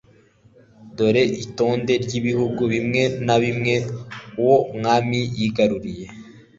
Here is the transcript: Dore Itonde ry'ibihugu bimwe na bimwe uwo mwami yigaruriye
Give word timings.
Dore 0.95 1.23
Itonde 1.43 1.93
ry'ibihugu 2.03 2.61
bimwe 2.73 3.01
na 3.25 3.35
bimwe 3.43 3.73
uwo 4.41 4.57
mwami 4.77 5.19
yigaruriye 5.37 6.05